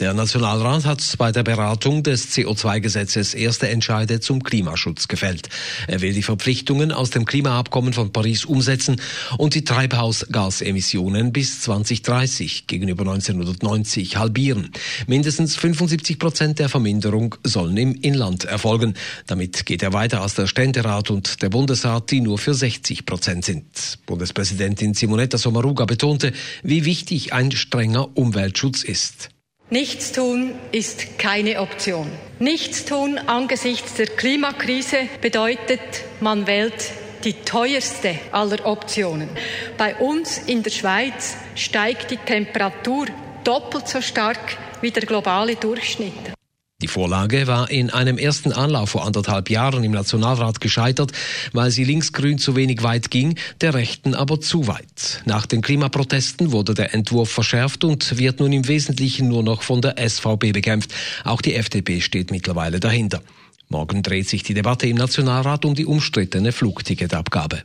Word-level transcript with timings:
Der 0.00 0.14
Nationalrat 0.14 0.84
hat 0.84 1.02
bei 1.18 1.32
der 1.32 1.42
Beratung 1.42 2.04
des 2.04 2.28
CO2-Gesetzes 2.28 3.34
erste 3.34 3.68
Entscheide 3.68 4.20
zum 4.20 4.44
Klimaschutz 4.44 5.08
gefällt. 5.08 5.48
Er 5.88 6.00
will 6.02 6.12
die 6.12 6.22
Verpflichtungen 6.22 6.92
aus 6.92 7.10
dem 7.10 7.24
Klimaabkommen 7.24 7.92
von 7.92 8.12
Paris 8.12 8.44
umsetzen 8.44 9.00
und 9.38 9.56
die 9.56 9.64
Treibhausgasemissionen 9.64 11.32
bis 11.32 11.62
2030 11.62 12.68
gegenüber 12.68 13.02
1990 13.10 14.16
halbieren. 14.18 14.70
Mindestens 15.08 15.56
75 15.56 16.20
Prozent 16.20 16.60
der 16.60 16.68
Verminderung 16.68 17.34
sollen 17.42 17.76
im 17.76 17.92
Inland 17.96 18.44
erfolgen. 18.44 18.94
Damit 19.26 19.66
geht 19.66 19.82
er 19.82 19.92
weiter 19.92 20.22
als 20.22 20.36
der 20.36 20.46
Ständerat 20.46 21.10
und 21.10 21.42
der 21.42 21.48
Bundesrat, 21.48 22.12
die 22.12 22.20
nur 22.20 22.38
für 22.38 22.54
60 22.54 23.04
Prozent 23.04 23.44
sind. 23.44 23.98
Bundespräsidentin 24.06 24.94
Simonetta 24.94 25.38
Sommaruga 25.38 25.86
betonte, 25.86 26.32
wie 26.62 26.84
wichtig 26.84 27.32
ein 27.32 27.50
strenger 27.50 28.16
Umweltschutz 28.16 28.84
ist. 28.84 29.30
Nichtstun 29.70 30.54
ist 30.72 31.18
keine 31.18 31.60
Option. 31.60 32.10
Nichtstun 32.38 33.18
angesichts 33.18 33.96
der 33.96 34.06
Klimakrise 34.06 34.96
bedeutet, 35.20 35.80
man 36.20 36.46
wählt 36.46 36.90
die 37.22 37.34
teuerste 37.34 38.18
aller 38.32 38.64
Optionen. 38.64 39.28
Bei 39.76 39.94
uns 39.96 40.38
in 40.38 40.62
der 40.62 40.70
Schweiz 40.70 41.36
steigt 41.54 42.10
die 42.10 42.16
Temperatur 42.16 43.08
doppelt 43.44 43.88
so 43.88 44.00
stark 44.00 44.56
wie 44.80 44.90
der 44.90 45.04
globale 45.04 45.56
Durchschnitt. 45.56 46.37
Die 46.80 46.86
Vorlage 46.86 47.48
war 47.48 47.72
in 47.72 47.90
einem 47.90 48.18
ersten 48.18 48.52
Anlauf 48.52 48.90
vor 48.90 49.04
anderthalb 49.04 49.50
Jahren 49.50 49.82
im 49.82 49.90
Nationalrat 49.90 50.60
gescheitert, 50.60 51.10
weil 51.52 51.72
sie 51.72 51.82
linksgrün 51.82 52.38
zu 52.38 52.54
wenig 52.54 52.84
weit 52.84 53.10
ging, 53.10 53.36
der 53.60 53.74
Rechten 53.74 54.14
aber 54.14 54.40
zu 54.40 54.68
weit. 54.68 55.22
Nach 55.24 55.44
den 55.44 55.60
Klimaprotesten 55.60 56.52
wurde 56.52 56.74
der 56.74 56.94
Entwurf 56.94 57.32
verschärft 57.32 57.82
und 57.82 58.16
wird 58.18 58.38
nun 58.38 58.52
im 58.52 58.68
Wesentlichen 58.68 59.26
nur 59.26 59.42
noch 59.42 59.62
von 59.62 59.82
der 59.82 59.96
SVP 59.98 60.52
bekämpft. 60.52 60.94
Auch 61.24 61.40
die 61.40 61.56
FDP 61.56 62.00
steht 62.00 62.30
mittlerweile 62.30 62.78
dahinter. 62.78 63.22
Morgen 63.68 64.04
dreht 64.04 64.28
sich 64.28 64.44
die 64.44 64.54
Debatte 64.54 64.86
im 64.86 64.98
Nationalrat 64.98 65.64
um 65.64 65.74
die 65.74 65.84
umstrittene 65.84 66.52
Flugticketabgabe. 66.52 67.64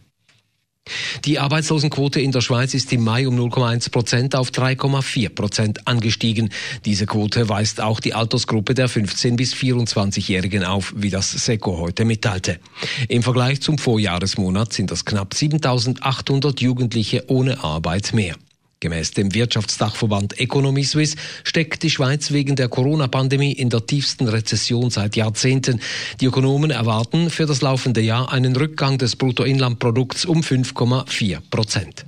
Die 1.25 1.39
Arbeitslosenquote 1.39 2.19
in 2.19 2.33
der 2.33 2.41
Schweiz 2.41 2.73
ist 2.73 2.91
im 2.91 3.05
Mai 3.05 3.25
um 3.29 3.39
0,1 3.39 3.91
Prozent 3.91 4.35
auf 4.35 4.49
3,4 4.49 5.29
Prozent 5.29 5.87
angestiegen. 5.87 6.49
Diese 6.83 7.05
Quote 7.05 7.47
weist 7.47 7.79
auch 7.79 8.01
die 8.01 8.13
Altersgruppe 8.13 8.73
der 8.73 8.89
15- 8.89 9.37
bis 9.37 9.53
24-Jährigen 9.53 10.65
auf, 10.65 10.93
wie 10.97 11.09
das 11.09 11.31
SECO 11.31 11.77
heute 11.77 12.03
mitteilte. 12.03 12.59
Im 13.07 13.23
Vergleich 13.23 13.61
zum 13.61 13.77
Vorjahresmonat 13.77 14.73
sind 14.73 14.91
das 14.91 15.05
knapp 15.05 15.33
7800 15.33 16.59
Jugendliche 16.59 17.23
ohne 17.27 17.63
Arbeit 17.63 18.13
mehr. 18.13 18.35
Gemäß 18.83 19.11
dem 19.11 19.33
Wirtschaftsdachverband 19.33 20.41
Economy 20.41 20.83
Suisse 20.83 21.15
steckt 21.45 21.83
die 21.83 21.89
Schweiz 21.89 22.31
wegen 22.31 22.57
der 22.57 22.67
Corona-Pandemie 22.67 23.53
in 23.53 23.69
der 23.69 23.85
tiefsten 23.85 24.27
Rezession 24.27 24.89
seit 24.89 25.15
Jahrzehnten. 25.15 25.79
Die 26.19 26.25
Ökonomen 26.25 26.69
erwarten 26.69 27.29
für 27.29 27.45
das 27.45 27.61
laufende 27.61 28.01
Jahr 28.01 28.33
einen 28.33 28.53
Rückgang 28.57 28.97
des 28.97 29.15
Bruttoinlandprodukts 29.15 30.25
um 30.25 30.41
5,4 30.41 31.39
Prozent. 31.49 32.05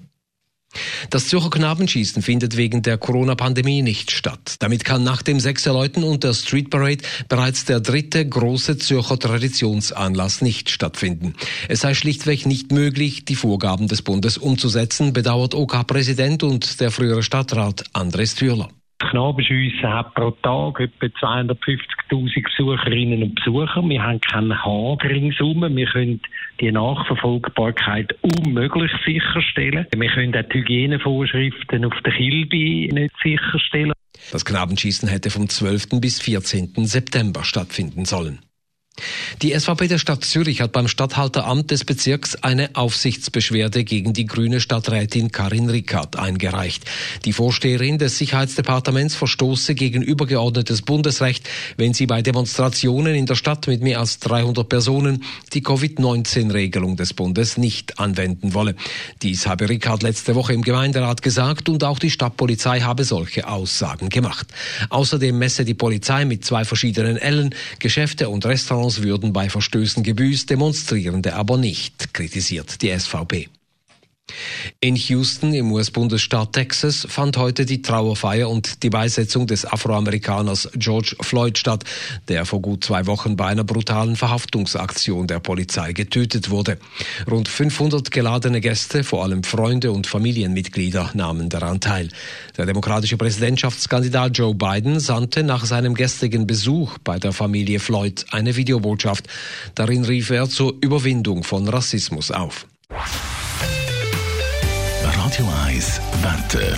Das 1.09 1.28
Zürcher 1.28 1.50
Knabenschießen 1.50 2.22
findet 2.22 2.58
wegen 2.58 2.81
der 2.81 2.98
Corona-Pandemie 2.98 3.81
nicht 3.81 4.12
statt. 4.12 4.56
Damit 4.59 4.86
kann 4.86 5.04
nach 5.04 5.22
dem 5.22 5.40
Sechserläuten 5.40 6.04
und 6.04 6.23
der 6.23 6.34
Street 6.34 6.70
Parade 6.70 7.04
bereits 7.30 7.66
der 7.66 7.80
dritte 7.80 8.28
große 8.28 8.78
Zürcher 8.78 9.20
Traditionsanlass 9.20 10.42
nicht 10.42 10.70
stattfinden. 10.70 11.36
Es 11.70 11.82
sei 11.82 11.94
schlichtweg 11.94 12.45
nicht 12.45 12.72
möglich, 12.72 13.26
die 13.26 13.36
Vorgaben 13.36 13.88
des 13.88 14.02
Bundes 14.02 14.38
umzusetzen, 14.38 15.14
bedauert 15.14 15.54
OK-Präsident 15.54 16.44
und 16.44 16.80
der 16.80 16.92
frühere 16.92 17.23
Stadtrat 17.23 17.86
Andres 17.94 18.36
Thürler. 18.36 18.70
Knabenschiessen 19.00 19.94
hat 19.94 20.14
pro 20.16 20.32
Tag 20.32 20.80
etwa 20.80 21.06
250.000 21.06 22.44
Besucherinnen 22.44 23.23
und 23.23 23.36
Besucher. 23.36 23.82
Wir 23.83 24.02
haben 24.02 24.22
keinen 24.22 24.64
Haken 24.64 25.08
ringsum. 25.08 25.76
Wir 25.76 25.86
können 25.88 26.22
die 26.61 26.72
Nachverfolgbarkeit 26.72 28.16
unmöglich 28.22 28.92
sicherstellen. 29.05 29.86
Wir 29.95 30.10
können 30.10 30.36
auch 30.36 30.50
die 30.50 30.60
Hygienevorschriften 30.60 31.86
auf 31.86 31.94
der 32.05 32.14
Kilby 32.14 32.89
nicht 32.94 33.14
sicherstellen. 33.22 33.94
Das 34.32 34.45
Knabenschießen 34.45 35.10
hätte 35.10 35.30
vom 35.30 35.50
12. 35.50 36.00
bis 36.00 36.22
14. 36.22 36.86
September 36.86 37.44
stattfinden 37.44 38.05
sollen. 38.05 38.39
Die 39.42 39.52
SVP 39.52 39.89
der 39.89 39.98
Stadt 39.98 40.23
Zürich 40.23 40.61
hat 40.61 40.72
beim 40.72 40.88
Stadthalteramt 40.88 41.70
des 41.70 41.83
Bezirks 41.83 42.36
eine 42.36 42.70
Aufsichtsbeschwerde 42.76 43.83
gegen 43.83 44.14
die 44.14 44.26
grüne 44.26 44.61
Stadträtin 44.61 45.32
Karin 45.32 45.70
Rickard 45.70 46.16
eingereicht. 46.16 46.86
Die 47.26 47.34
Vorsteherin 47.34 47.98
des 47.98 48.17
Sicherheitsdepartements 48.17 49.16
verstoße 49.16 49.76
gegen 49.76 50.02
übergeordnetes 50.02 50.82
Bundesrecht, 50.82 51.48
wenn 51.76 51.94
sie 51.94 52.05
bei 52.05 52.22
Demonstrationen 52.22 53.16
in 53.16 53.26
der 53.26 53.36
Stadt 53.36 53.67
mit 53.67 53.82
mehr 53.82 54.00
als 54.00 54.20
300 54.20 54.67
Personen 54.70 55.23
die 55.54 55.61
Covid-19-Regelung 55.61 56.95
des 56.95 57.14
Bundes 57.14 57.58
nicht 57.58 58.00
anwenden 58.00 58.54
wolle. 58.54 58.76
Dies 59.22 59.48
habe 59.48 59.67
Rickard 59.67 60.04
letzte 60.04 60.36
Woche 60.36 60.54
im 60.54 60.61
Gemeinderat 60.61 61.22
gesagt 61.22 61.67
und 61.67 61.84
auch 61.84 62.00
die 62.00 62.11
Stadtpolizei 62.11 62.82
habe 62.82 63.04
solche 63.04 63.48
Aussagen 63.48 64.08
gemacht. 64.08 64.48
Außerdem 64.89 65.38
messe 65.38 65.66
die 65.66 65.73
Polizei 65.73 66.23
mit 66.23 66.45
zwei 66.45 66.64
verschiedenen 66.64 67.17
Ellen 67.17 67.54
Geschäfte 67.80 68.30
und 68.30 68.45
Restaurants 68.45 68.85
Restaurants 68.86 69.02
würden 69.02 69.34
bei 69.34 69.50
Verstößen 69.50 70.04
gebüßt, 70.04 70.50
Demonstrierende 70.50 71.36
aber 71.36 71.58
nicht, 71.58 72.14
kritisiert 72.14 72.82
die 72.82 72.98
SVP. 72.98 73.50
In 74.80 74.95
Houston 74.95 75.53
im 75.53 75.71
US-Bundesstaat 75.71 76.53
Texas 76.53 77.08
fand 77.09 77.37
heute 77.37 77.65
die 77.65 77.81
Trauerfeier 77.81 78.49
und 78.49 78.83
die 78.83 78.89
Beisetzung 78.89 79.47
des 79.47 79.65
Afroamerikaners 79.65 80.69
George 80.75 81.15
Floyd 81.21 81.58
statt, 81.58 81.83
der 82.27 82.45
vor 82.45 82.61
gut 82.61 82.83
zwei 82.83 83.05
Wochen 83.05 83.37
bei 83.37 83.47
einer 83.47 83.63
brutalen 83.63 84.15
Verhaftungsaktion 84.15 85.27
der 85.27 85.39
Polizei 85.39 85.93
getötet 85.93 86.49
wurde. 86.49 86.77
Rund 87.30 87.47
500 87.47 88.11
geladene 88.11 88.61
Gäste, 88.61 89.03
vor 89.03 89.23
allem 89.23 89.43
Freunde 89.43 89.91
und 89.91 90.08
Familienmitglieder, 90.08 91.11
nahmen 91.13 91.49
daran 91.49 91.80
teil. 91.80 92.09
Der 92.57 92.65
demokratische 92.65 93.17
Präsidentschaftskandidat 93.17 94.37
Joe 94.37 94.55
Biden 94.55 94.99
sandte 94.99 95.43
nach 95.43 95.65
seinem 95.65 95.93
gestrigen 95.93 96.47
Besuch 96.47 96.97
bei 97.03 97.17
der 97.19 97.33
Familie 97.33 97.80
Floyd 97.80 98.25
eine 98.31 98.55
Videobotschaft. 98.55 99.27
Darin 99.73 100.03
rief 100.03 100.30
er 100.30 100.49
zur 100.49 100.75
Überwindung 100.81 101.43
von 101.43 101.67
Rassismus 101.67 102.31
auf. 102.31 102.67
Radio 105.36 105.52
1 105.66 106.00
Wetter. 106.22 106.78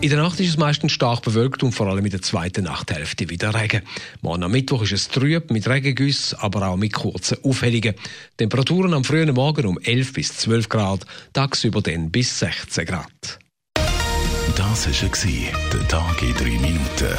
In 0.00 0.08
der 0.08 0.22
Nacht 0.22 0.40
ist 0.40 0.48
es 0.48 0.56
meistens 0.56 0.92
stark 0.92 1.20
bewölkt 1.20 1.62
und 1.62 1.72
vor 1.72 1.88
allem 1.88 2.06
in 2.06 2.10
der 2.10 2.22
zweiten 2.22 2.64
Nachthälfte 2.64 3.28
wieder 3.28 3.54
Regen. 3.54 3.82
Morgen 4.22 4.44
am 4.44 4.52
Mittwoch 4.52 4.80
ist 4.80 4.92
es 4.92 5.08
trüb 5.08 5.50
mit 5.50 5.68
Regengüssen, 5.68 6.38
aber 6.38 6.68
auch 6.68 6.78
mit 6.78 6.94
kurzen 6.94 7.36
Aufhellungen. 7.44 7.92
Temperaturen 8.38 8.94
am 8.94 9.04
frühen 9.04 9.34
Morgen 9.34 9.66
um 9.66 9.78
11 9.78 10.14
bis 10.14 10.38
12 10.38 10.70
Grad, 10.70 11.04
tagsüber 11.34 11.82
dann 11.82 12.10
bis 12.10 12.38
16 12.38 12.86
Grad. 12.86 13.38
Das 14.56 14.86
war 14.86 15.42
der 15.74 15.88
Tag 15.88 16.22
in 16.22 16.34
drei 16.34 16.44
Minuten. 16.44 17.14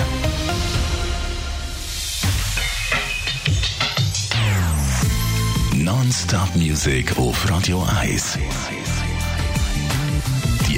Non-Stop 5.76 6.56
Music 6.56 7.16
auf 7.20 7.48
Radio 7.48 7.86
1. 8.00 8.40